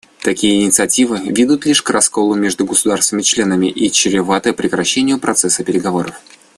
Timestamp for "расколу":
1.91-2.33